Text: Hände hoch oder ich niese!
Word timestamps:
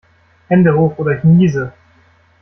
Hände 0.49 0.75
hoch 0.75 0.97
oder 0.97 1.15
ich 1.15 1.23
niese! 1.23 1.73